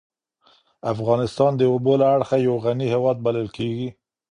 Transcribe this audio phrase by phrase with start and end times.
[0.93, 3.89] افغانستان د اوبو له اړخه یو غنی هېواد بلل کېږی.